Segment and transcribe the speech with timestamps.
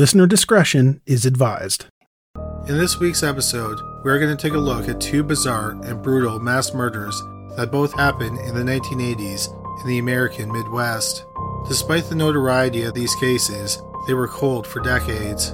[0.00, 1.84] Listener discretion is advised.
[2.66, 6.02] In this week's episode, we are going to take a look at two bizarre and
[6.02, 7.22] brutal mass murders
[7.58, 9.48] that both happened in the 1980s
[9.82, 11.26] in the American Midwest.
[11.68, 15.50] Despite the notoriety of these cases, they were cold for decades.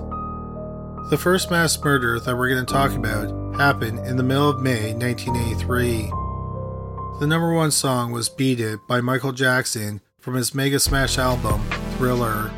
[1.11, 4.63] The first mass murder that we're going to talk about happened in the middle of
[4.63, 6.09] May 1983.
[7.19, 11.69] The number one song was Beat It by Michael Jackson from his Mega Smash album,
[11.97, 12.53] Thriller.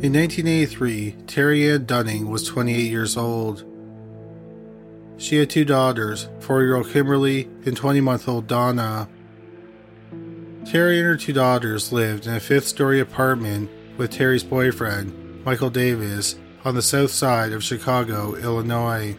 [0.00, 3.64] In 1983, Terry Ann Dunning was 28 years old.
[5.16, 9.08] She had two daughters, 4 year old Kimberly and 20 month old Donna.
[10.64, 15.68] Terry and her two daughters lived in a fifth story apartment with Terry's boyfriend, Michael
[15.68, 19.16] Davis, on the south side of Chicago, Illinois.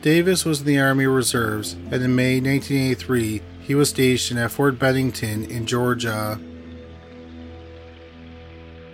[0.00, 4.80] Davis was in the Army Reserves, and in May 1983, he was stationed at Fort
[4.80, 6.40] Bennington in Georgia.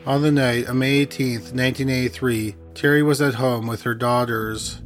[0.08, 4.80] On the night of May 18, 1983, Terry was at home with her daughters.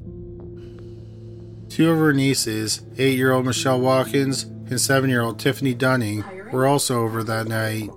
[1.68, 6.24] Two of her nieces, 8 year old Michelle Watkins and 7 year old Tiffany Dunning,
[6.50, 7.88] were also over that night.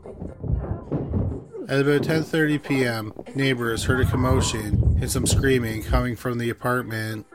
[1.68, 7.26] At about 10:30 p.m., neighbors heard a commotion and some screaming coming from the apartment.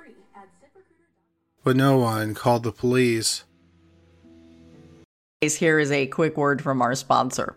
[1.65, 3.43] But no one called the police.
[5.41, 7.57] Here is a quick word from our sponsor.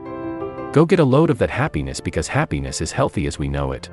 [0.71, 3.89] Go get a load of that happiness because happiness is healthy as we know it.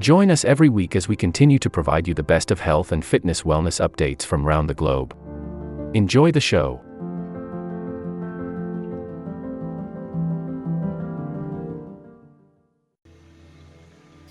[0.00, 3.04] Join us every week as we continue to provide you the best of health and
[3.04, 5.14] fitness wellness updates from around the globe.
[5.92, 6.80] Enjoy the show.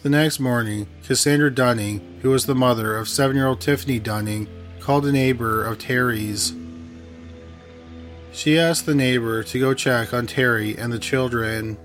[0.01, 4.47] The next morning, Cassandra Dunning, who was the mother of seven year old Tiffany Dunning,
[4.80, 6.53] called a neighbor of Terry's.
[8.31, 11.78] She asked the neighbor to go check on Terry and the children.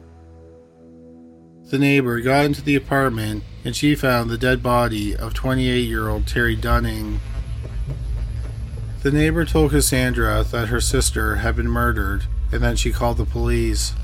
[1.71, 6.09] The neighbor got into the apartment and she found the dead body of 28 year
[6.09, 7.21] old Terry Dunning.
[9.03, 13.25] The neighbor told Cassandra that her sister had been murdered and then she called the
[13.25, 13.95] police.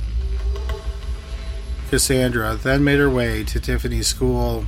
[1.91, 4.65] Cassandra then made her way to Tiffany's school.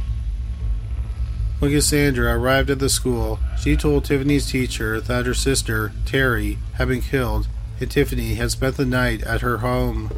[1.58, 6.88] When Cassandra arrived at the school, she told Tiffany's teacher that her sister, Terry, had
[6.88, 7.49] been killed
[7.90, 10.11] Tiffany had spent the night at her home.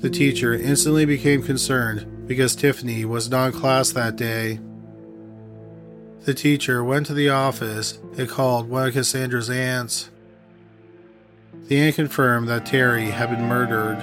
[0.00, 4.60] The teacher instantly became concerned because Tiffany was not in class that day.
[6.24, 10.10] The teacher went to the office and called one of Cassandra's aunts.
[11.68, 13.98] The aunt confirmed that Terry had been murdered.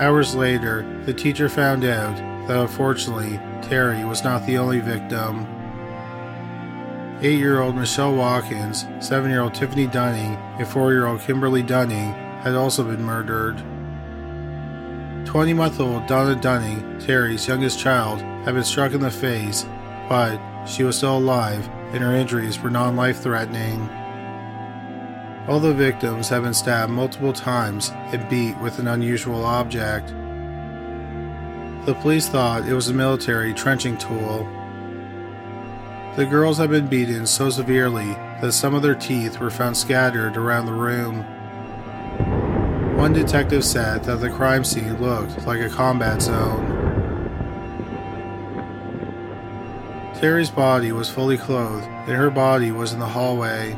[0.00, 2.16] Hours later, the teacher found out
[2.48, 5.46] that unfortunately, Terry was not the only victim.
[7.20, 11.62] 8 year old Michelle Watkins, 7 year old Tiffany Dunning, and 4 year old Kimberly
[11.62, 12.12] Dunning
[12.42, 13.58] had also been murdered.
[15.26, 19.64] 20 month old Donna Dunning, Terry's youngest child, had been struck in the face,
[20.08, 23.88] but she was still alive and her injuries were non life threatening.
[25.46, 30.08] All the victims had been stabbed multiple times and beat with an unusual object.
[31.86, 34.48] The police thought it was a military trenching tool.
[36.16, 40.36] The girls had been beaten so severely that some of their teeth were found scattered
[40.36, 41.24] around the room.
[42.96, 46.70] One detective said that the crime scene looked like a combat zone.
[50.14, 53.76] Terry's body was fully clothed, and her body was in the hallway.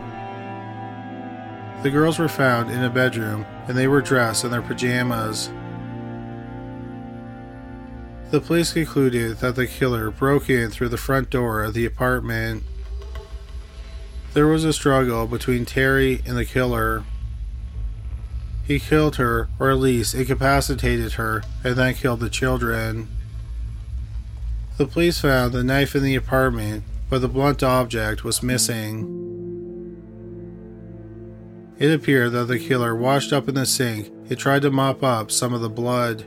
[1.82, 5.50] The girls were found in a bedroom, and they were dressed in their pajamas.
[8.36, 12.64] The police concluded that the killer broke in through the front door of the apartment.
[14.34, 17.04] There was a struggle between Terry and the killer.
[18.66, 23.08] He killed her, or at least incapacitated her, and then killed the children.
[24.76, 30.04] The police found the knife in the apartment, but the blunt object was missing.
[31.78, 35.30] It appeared that the killer washed up in the sink and tried to mop up
[35.30, 36.26] some of the blood.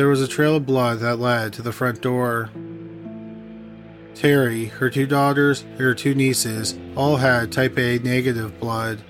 [0.00, 2.48] There was a trail of blood that led to the front door.
[4.14, 9.02] Terry, her two daughters, and her two nieces all had type A negative blood.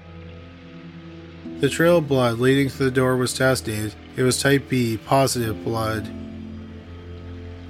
[1.60, 3.94] The trail of blood leading to the door was tested.
[4.16, 6.12] It was type B positive blood.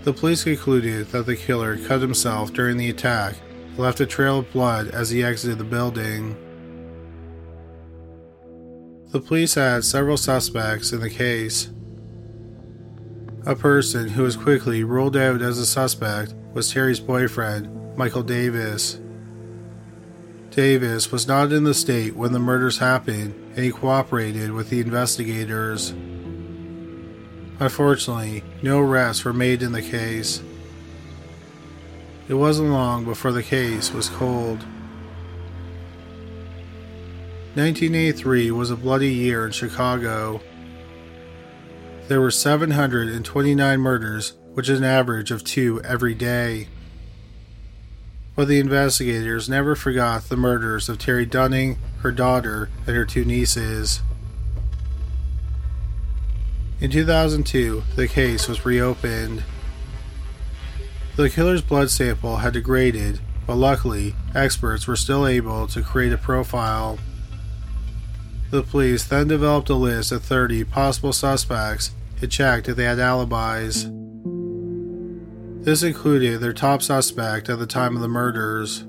[0.05, 3.35] The police concluded that the killer cut himself during the attack
[3.67, 6.39] and left a trail of blood as he exited the building.
[9.11, 11.69] The police had several suspects in the case.
[13.47, 19.01] A person who was quickly ruled out as a suspect was Terry's boyfriend, Michael Davis.
[20.51, 24.81] Davis was not in the state when the murders happened and he cooperated with the
[24.81, 25.95] investigators.
[27.61, 30.43] Unfortunately, no arrests were made in the case.
[32.29, 34.59] It wasn't long before the case was cold.
[37.55, 40.43] 1983 was a bloody year in Chicago.
[42.11, 46.67] There were 729 murders, which is an average of two every day.
[48.35, 53.25] But the investigators never forgot the murders of Terry Dunning, her daughter, and her two
[53.25, 54.01] nieces.
[56.81, 59.45] In 2002, the case was reopened.
[61.15, 66.19] The killer's blood sample had degraded, but luckily, experts were still able to create a
[66.19, 66.99] profile.
[68.51, 72.99] The police then developed a list of 30 possible suspects and checked if they had
[72.99, 73.87] alibis.
[75.65, 78.85] This included their top suspect at the time of the murders.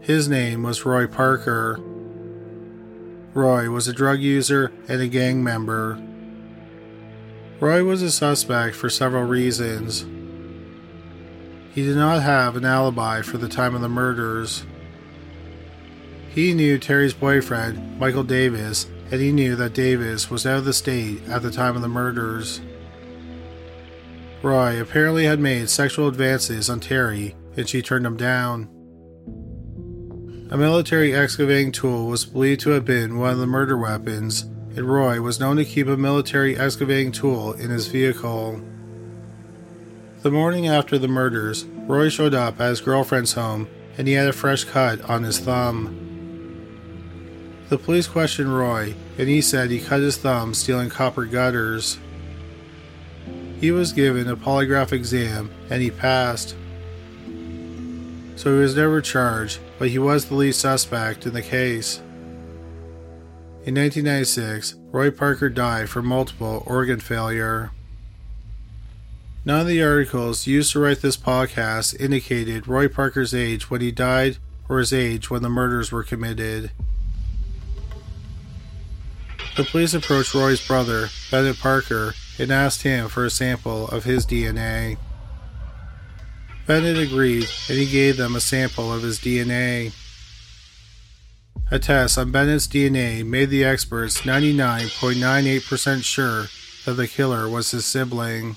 [0.00, 1.78] His name was Roy Parker.
[3.34, 6.02] Roy was a drug user and a gang member.
[7.60, 10.04] Roy was a suspect for several reasons.
[11.74, 14.64] He did not have an alibi for the time of the murders.
[16.28, 20.72] He knew Terry's boyfriend, Michael Davis, and he knew that Davis was out of the
[20.72, 22.62] state at the time of the murders.
[24.42, 28.70] Roy apparently had made sexual advances on Terry, and she turned him down.
[30.50, 34.42] A military excavating tool was believed to have been one of the murder weapons,
[34.74, 38.62] and Roy was known to keep a military excavating tool in his vehicle.
[40.22, 44.28] The morning after the murders, Roy showed up at his girlfriend's home and he had
[44.28, 46.11] a fresh cut on his thumb.
[47.72, 51.98] The police questioned Roy, and he said he cut his thumb stealing copper gutters.
[53.62, 56.54] He was given a polygraph exam and he passed.
[58.36, 62.02] So he was never charged, but he was the lead suspect in the case.
[63.64, 67.70] In 1996, Roy Parker died from multiple organ failure.
[69.46, 73.90] None of the articles used to write this podcast indicated Roy Parker's age when he
[73.90, 74.36] died
[74.68, 76.70] or his age when the murders were committed.
[79.54, 84.24] The police approached Roy's brother, Bennett Parker, and asked him for a sample of his
[84.24, 84.96] DNA.
[86.66, 89.92] Bennett agreed and he gave them a sample of his DNA.
[91.70, 96.46] A test on Bennett's DNA made the experts 99.98% sure
[96.86, 98.56] that the killer was his sibling.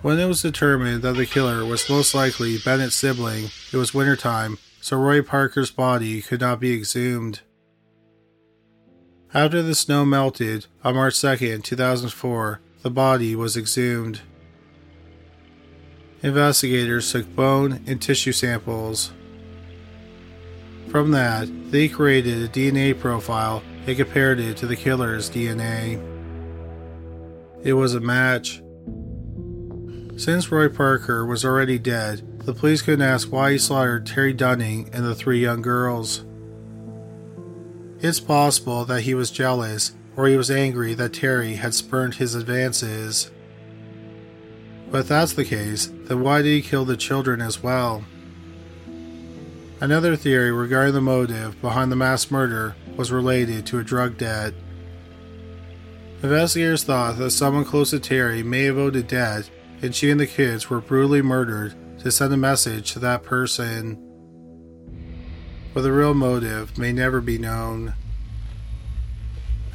[0.00, 4.58] When it was determined that the killer was most likely Bennett's sibling, it was wintertime,
[4.80, 7.40] so Roy Parker's body could not be exhumed.
[9.34, 14.20] After the snow melted on March 2, 2004, the body was exhumed.
[16.22, 19.10] Investigators took bone and tissue samples.
[20.88, 25.98] From that, they created a DNA profile and compared it to the killer's DNA.
[27.62, 28.62] It was a match.
[30.18, 34.90] Since Roy Parker was already dead, the police couldn't ask why he slaughtered Terry Dunning
[34.92, 36.26] and the three young girls.
[38.02, 42.34] It's possible that he was jealous or he was angry that Terry had spurned his
[42.34, 43.30] advances.
[44.90, 48.04] But if that's the case, then why did he kill the children as well?
[49.80, 54.52] Another theory regarding the motive behind the mass murder was related to a drug debt.
[56.24, 59.48] Investigators thought that someone close to Terry may have owed a debt
[59.80, 64.11] and she and the kids were brutally murdered to send a message to that person.
[65.74, 67.94] But the real motive may never be known.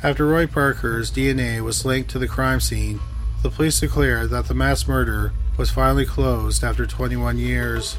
[0.04, 3.00] After Roy Parker's DNA was linked to the crime scene,
[3.42, 7.98] the police declared that the mass murder was finally closed after 21 years.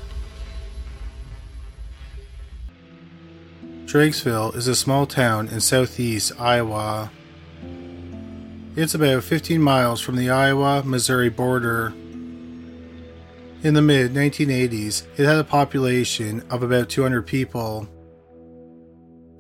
[3.85, 7.11] Drakesville is a small town in southeast Iowa.
[8.76, 11.93] It's about 15 miles from the Iowa Missouri border.
[13.61, 17.88] In the mid 1980s, it had a population of about 200 people.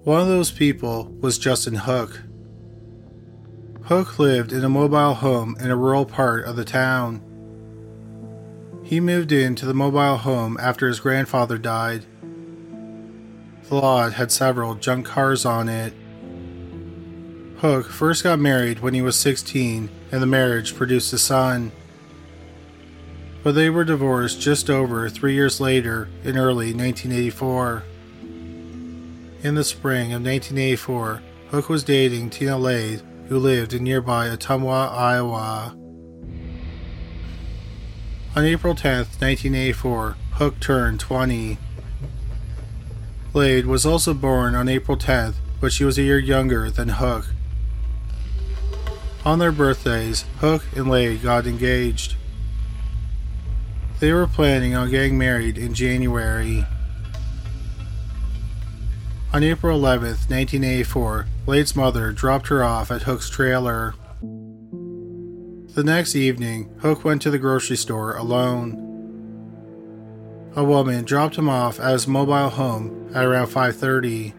[0.02, 2.22] One of those people was Justin Hook.
[3.84, 7.22] Hook lived in a mobile home in a rural part of the town.
[8.82, 12.04] He moved into the mobile home after his grandfather died.
[13.68, 15.92] The lot had several junk cars on it.
[17.58, 21.70] Hook first got married when he was 16, and the marriage produced a son.
[23.48, 27.82] But they were divorced just over three years later in early 1984.
[29.42, 34.92] In the spring of 1984, Hook was dating Tina Lade, who lived in nearby Ottumwa,
[34.92, 35.74] Iowa.
[38.36, 41.56] On April 10, 1984, Hook turned 20.
[43.32, 47.24] Lade was also born on April 10th, but she was a year younger than Hook.
[49.24, 52.16] On their birthdays, Hook and Lade got engaged.
[54.00, 56.64] They were planning on getting married in January.
[59.32, 63.94] On April 11, 1984, Lade's mother dropped her off at Hook's trailer.
[65.74, 68.84] The next evening, Hook went to the grocery store alone.
[70.54, 74.32] A woman dropped him off at his mobile home at around 5:30.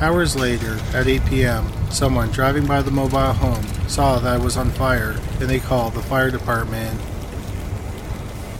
[0.00, 4.56] Hours later, at 8 p.m., someone driving by the mobile home saw that it was
[4.56, 7.00] on fire and they called the fire department.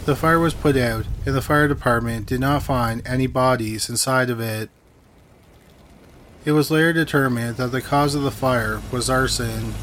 [0.05, 4.29] The fire was put out, and the fire department did not find any bodies inside
[4.29, 4.69] of it.
[6.43, 9.75] It was later determined that the cause of the fire was arson.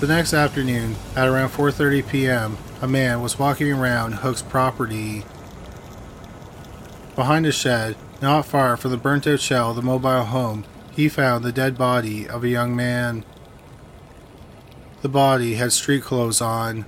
[0.00, 5.24] The next afternoon, at around 4:30 p.m., a man was walking around Hook's property.
[7.16, 11.44] Behind a shed, not far from the burnt-out shell of the mobile home, he found
[11.44, 13.24] the dead body of a young man.
[15.02, 16.86] The body had street clothes on.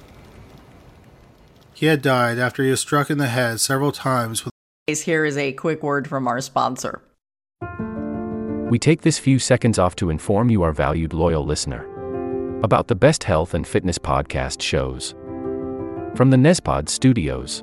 [1.73, 4.52] He had died after he was struck in the head several times with
[5.02, 7.02] Here is a quick word from our sponsor.
[8.71, 11.85] We take this few seconds off to inform you, our valued loyal listener,
[12.62, 15.14] about the best health and fitness podcast shows.
[16.14, 17.62] From the Nezpod studios.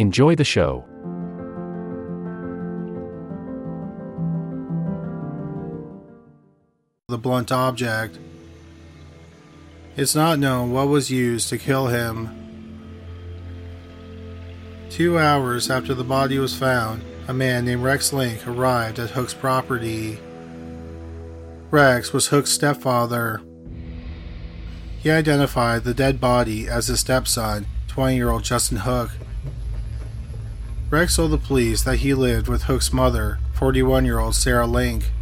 [0.00, 0.86] Enjoy the show.
[7.08, 8.18] the blunt object.
[9.96, 12.30] It's not known what was used to kill him.
[14.88, 19.34] Two hours after the body was found, a man named Rex Link arrived at Hook's
[19.34, 20.18] property.
[21.70, 23.42] Rex was Hook's stepfather.
[25.00, 29.10] He identified the dead body as his stepson, 20 year old Justin Hook.
[30.90, 35.12] Rex told the police that he lived with Hook's mother, 41 year old Sarah Link.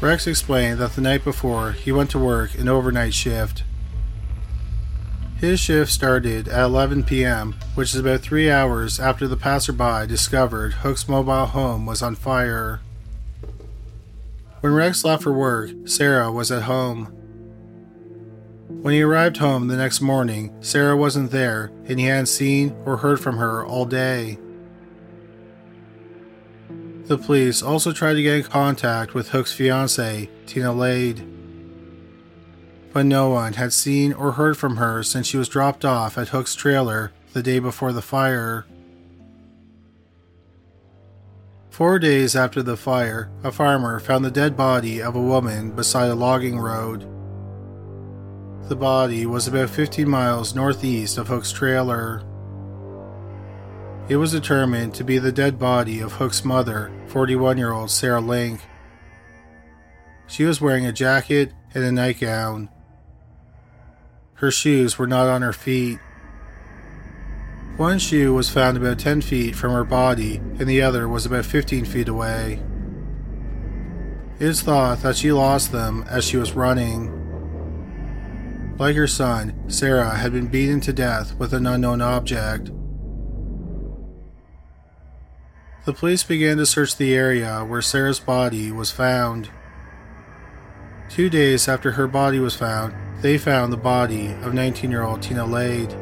[0.00, 3.62] Rex explained that the night before he went to work an overnight shift.
[5.36, 10.74] His shift started at 11 p.m., which is about three hours after the passerby discovered
[10.74, 12.80] Hook's mobile home was on fire.
[14.60, 17.23] When Rex left for work, Sarah was at home.
[18.82, 22.98] When he arrived home the next morning, Sarah wasn't there and he hadn't seen or
[22.98, 24.38] heard from her all day.
[27.06, 31.26] The police also tried to get in contact with Hook's fiancee, Tina Lade.
[32.94, 36.28] But no one had seen or heard from her since she was dropped off at
[36.28, 38.64] Hook's trailer the day before the fire.
[41.68, 46.08] Four days after the fire, a farmer found the dead body of a woman beside
[46.08, 47.13] a logging road.
[48.68, 52.22] The body was about 15 miles northeast of Hook's trailer.
[54.08, 58.22] It was determined to be the dead body of Hook's mother, 41 year old Sarah
[58.22, 58.62] Link.
[60.26, 62.70] She was wearing a jacket and a nightgown.
[64.34, 65.98] Her shoes were not on her feet.
[67.76, 71.44] One shoe was found about 10 feet from her body, and the other was about
[71.44, 72.62] 15 feet away.
[74.38, 77.23] It is thought that she lost them as she was running.
[78.78, 82.70] Like her son, Sarah had been beaten to death with an unknown object.
[85.84, 89.50] The police began to search the area where Sarah's body was found.
[91.08, 95.22] Two days after her body was found, they found the body of 19 year old
[95.22, 95.94] Tina Lade.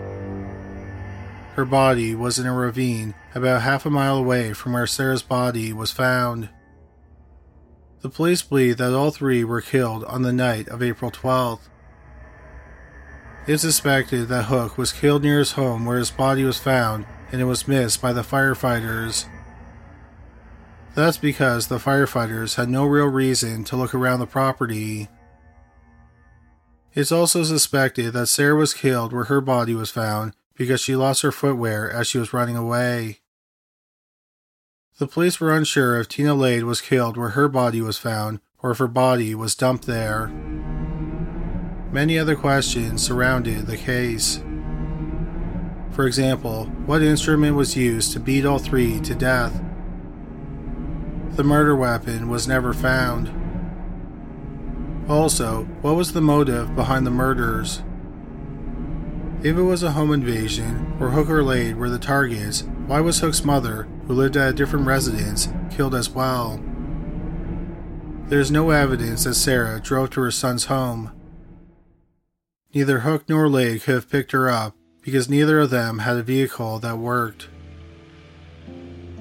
[1.54, 5.72] Her body was in a ravine about half a mile away from where Sarah's body
[5.72, 6.48] was found.
[8.00, 11.68] The police believe that all three were killed on the night of April 12th.
[13.44, 17.07] It is suspected that Hook was killed near his home where his body was found
[17.33, 19.26] and it was missed by the firefighters.
[20.94, 25.09] That's because the firefighters had no real reason to look around the property.
[26.94, 31.22] It's also suspected that Sarah was killed where her body was found because she lost
[31.22, 33.20] her footwear as she was running away.
[34.98, 38.70] The police were unsure if Tina Lade was killed where her body was found or
[38.70, 40.31] if her body was dumped there.
[41.92, 44.42] Many other questions surrounded the case.
[45.90, 49.62] For example, what instrument was used to beat all three to death?
[51.33, 53.31] The murder weapon was never found.
[55.07, 57.83] Also, what was the motive behind the murders?
[59.42, 63.20] If it was a home invasion, or Hook or Lade were the targets, why was
[63.20, 66.59] Hook's mother, who lived at a different residence, killed as well?
[68.28, 71.11] There is no evidence that Sarah drove to her son's home.
[72.74, 76.22] Neither Hook nor Lade could have picked her up because neither of them had a
[76.22, 77.48] vehicle that worked.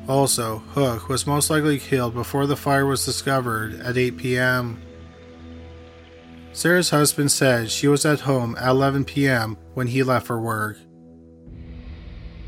[0.07, 4.81] Also, Hook was most likely killed before the fire was discovered at 8 p.m.
[6.53, 9.57] Sarah's husband said she was at home at 11 p.m.
[9.73, 10.77] when he left for work.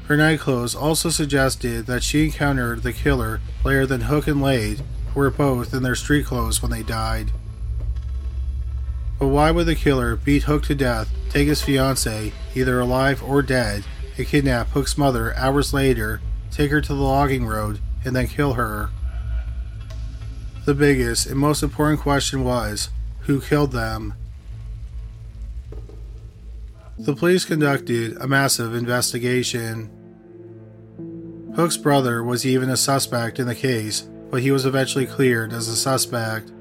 [0.07, 4.81] Her night clothes also suggested that she encountered the killer later than Hook and Lade,
[5.13, 7.31] who were both in their street clothes when they died.
[9.19, 13.41] But why would the killer beat Hook to death, take his fiancee, either alive or
[13.41, 13.84] dead,
[14.17, 16.21] and kidnap Hook's mother hours later,
[16.52, 18.89] take her to the logging road, and then kill her?
[20.65, 22.89] The biggest and most important question was
[23.21, 24.13] who killed them?
[26.97, 29.89] The police conducted a massive investigation.
[31.56, 35.67] Hook's brother was even a suspect in the case, but he was eventually cleared as
[35.67, 36.52] a suspect.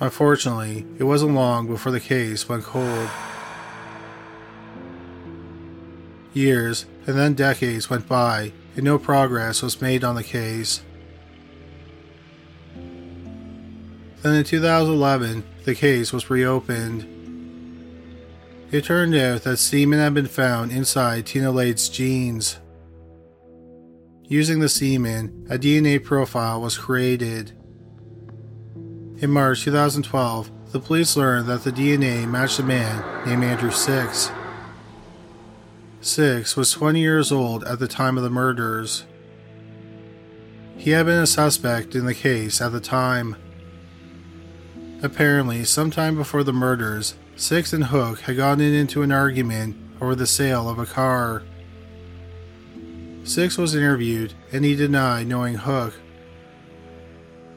[0.00, 3.10] Unfortunately, it wasn't long before the case went cold.
[6.32, 10.82] Years and then decades went by, and no progress was made on the case.
[14.22, 17.06] Then in 2011, the case was reopened.
[18.70, 22.58] It turned out that semen had been found inside Tina Lade's jeans.
[24.28, 27.52] Using the semen, a DNA profile was created.
[29.20, 34.32] In March 2012, the police learned that the DNA matched a man named Andrew Six.
[36.00, 39.04] Six was 20 years old at the time of the murders.
[40.78, 43.36] He had been a suspect in the case at the time.
[45.02, 50.26] Apparently, sometime before the murders, Six and Hook had gotten into an argument over the
[50.26, 51.42] sale of a car.
[53.24, 56.00] Six was interviewed and he denied knowing Hook.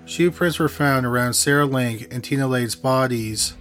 [0.06, 3.56] Shoe prints were found around Sarah Link and Tina Lade's bodies.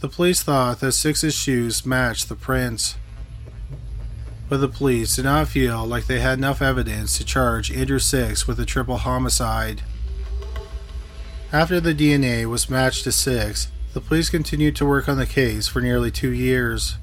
[0.00, 2.96] The police thought that Six's shoes matched the prints,
[4.48, 8.46] but the police did not feel like they had enough evidence to charge Andrew Six
[8.46, 9.82] with a triple homicide.
[11.52, 15.66] After the DNA was matched to Six, the police continued to work on the case
[15.66, 16.96] for nearly two years.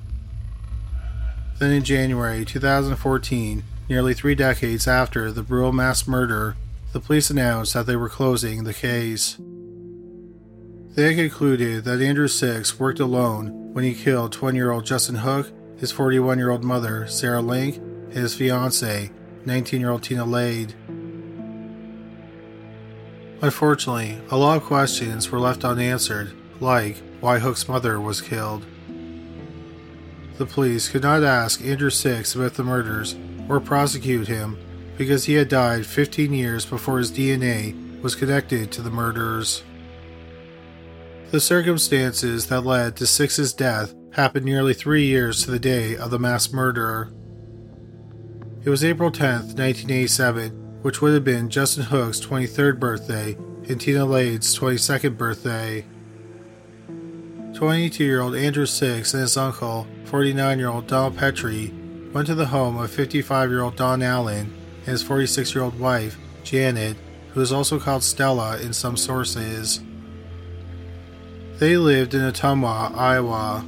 [1.58, 6.56] Then in January 2014, nearly three decades after the brutal mass murder,
[6.94, 9.38] the police announced that they were closing the case.
[10.96, 15.52] They concluded that Andrew Six worked alone when he killed 20 year old Justin Hook,
[15.76, 19.10] his 41 year old mother, Sarah Link, and his fiancee,
[19.44, 20.76] 19 year old Tina Lade.
[23.42, 28.68] Unfortunately, a lot of questions were left unanswered, like why Hook's mother was killed.
[30.38, 33.16] The police could not ask Andrew Six about the murders
[33.50, 34.60] or prosecute him
[34.98, 39.64] because he had died 15 years before his DNA was connected to the murders.
[41.32, 46.12] The circumstances that led to Six's death happened nearly three years to the day of
[46.12, 47.12] the mass murder.
[48.64, 53.36] It was April 10th, 1987, which would have been Justin Hook's 23rd birthday
[53.68, 55.86] and Tina Lade's 22nd birthday.
[57.54, 61.74] 22 year old Andrew Six and his uncle, 49 year old Donald Petrie,
[62.14, 64.54] went to the home of 55 year old Don Allen
[64.86, 66.98] and his 46 year old wife, Janet,
[67.34, 69.82] who is also called Stella in some sources.
[71.60, 73.66] They lived in Ottumwa, Iowa.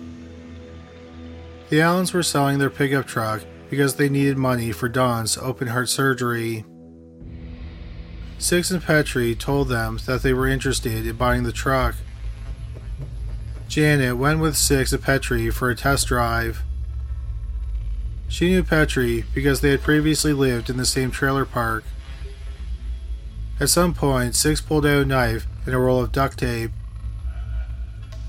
[1.69, 5.89] The Allens were selling their pickup truck because they needed money for Don's open heart
[5.89, 6.65] surgery.
[8.38, 11.95] Six and Petrie told them that they were interested in buying the truck.
[13.67, 16.63] Janet went with Six and Petrie for a test drive.
[18.27, 21.83] She knew Petrie because they had previously lived in the same trailer park.
[23.59, 26.71] At some point, Six pulled out a knife and a roll of duct tape.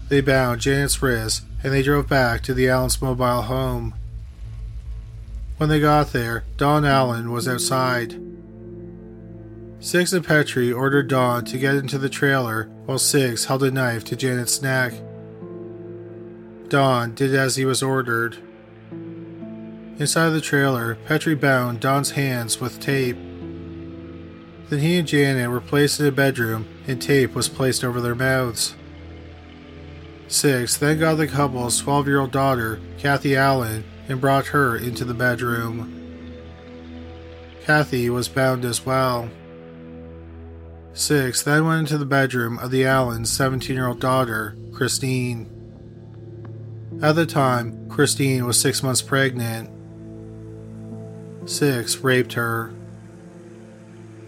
[0.08, 3.94] They bound Janet's wrists and they drove back to the Allens' mobile home.
[5.56, 8.20] When they got there, Don Allen was outside.
[9.80, 14.04] Six and Petrie ordered Don to get into the trailer while Six held a knife
[14.04, 14.92] to Janet's neck.
[16.68, 18.38] Don did as he was ordered.
[19.98, 23.16] Inside the trailer, Petrie bound Don's hands with tape.
[24.68, 28.14] Then he and Janet were placed in a bedroom and tape was placed over their
[28.14, 28.74] mouths.
[30.28, 35.04] Six then got the couple's 12 year old daughter, Kathy Allen, and brought her into
[35.04, 36.34] the bedroom.
[37.64, 39.30] Kathy was bound as well.
[40.92, 45.50] Six then went into the bedroom of the Allens' 17 year old daughter, Christine.
[47.00, 49.70] At the time, Christine was six months pregnant.
[51.46, 52.74] Six raped her.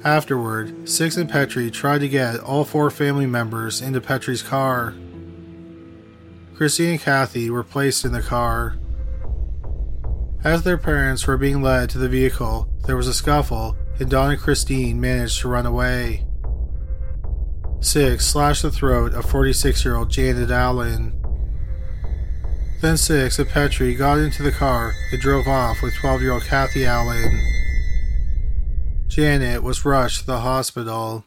[0.04, 4.94] Afterward, Six and Petrie tried to get all four family members into Petrie's car.
[6.54, 8.76] Christine and Kathy were placed in the car.
[10.44, 14.31] As their parents were being led to the vehicle, there was a scuffle, and Don
[14.31, 16.24] and Christine managed to run away.
[17.81, 21.17] Six slashed the throat of 46 year old Janet Allen.
[22.81, 26.45] Then Six and Petrie got into the car and drove off with 12 year old
[26.45, 27.41] Kathy Allen.
[29.09, 31.25] Janet was rushed to the hospital.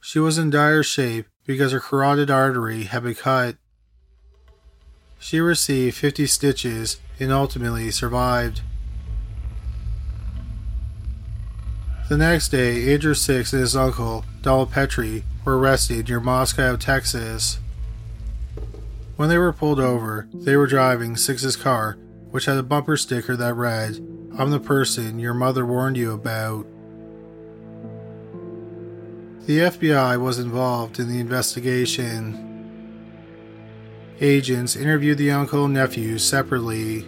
[0.00, 3.56] She was in dire shape because her carotid artery had been cut.
[5.18, 8.60] She received 50 stitches and ultimately survived.
[12.08, 17.58] The next day, Andrew Six and his uncle, Donald Petrie, were arrested near Moscow, Texas.
[19.18, 21.98] When they were pulled over, they were driving Six's car,
[22.30, 23.96] which had a bumper sticker that read,
[24.38, 26.64] I'm the person your mother warned you about.
[29.46, 32.44] The FBI was involved in the investigation.
[34.20, 37.04] Agents interviewed the uncle and nephews separately.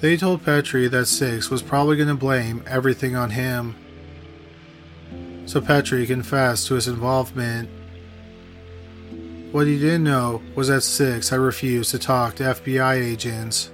[0.00, 3.74] They told Petrie that Six was probably going to blame everything on him.
[5.46, 7.68] So Petrie confessed to his involvement.
[9.56, 13.70] What he didn't know was that Six I refused to talk to FBI agents.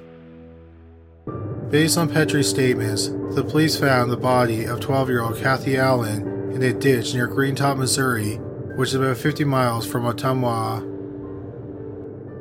[1.70, 6.52] Based on Petrie's statements, the police found the body of 12 year old Kathy Allen
[6.52, 8.36] in a ditch near Greentop, Missouri,
[8.76, 10.88] which is about 50 miles from Ottumwa.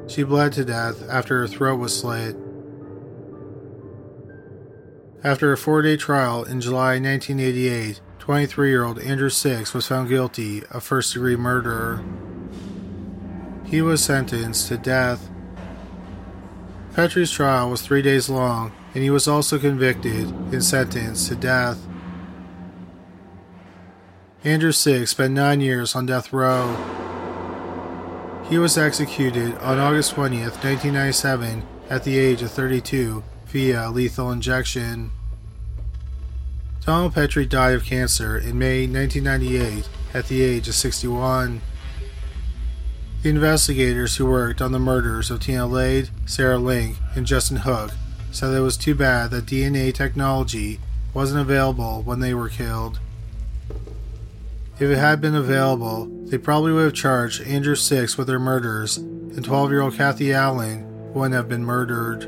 [0.08, 2.36] She bled to death after her throat was slit.
[5.24, 10.10] After a four day trial in July 1988, 23 year old Andrew Six was found
[10.10, 12.06] guilty of first degree murder.
[13.72, 15.30] He was sentenced to death.
[16.94, 21.88] Petrie's trial was three days long, and he was also convicted and sentenced to death.
[24.44, 26.76] Andrew Six spent nine years on death row.
[28.50, 35.12] He was executed on August 20th, 1997, at the age of 32 via lethal injection.
[36.86, 41.62] Donald Petrie died of cancer in May 1998 at the age of 61.
[43.22, 47.92] The investigators who worked on the murders of Tina Lade, Sarah Link, and Justin Hook
[48.32, 50.80] said it was too bad that DNA technology
[51.14, 53.00] wasn't available when they were killed.
[54.80, 58.98] If it had been available, they probably would have charged Andrew Six with their murders,
[58.98, 62.28] and 12 year old Kathy Allen wouldn't have been murdered.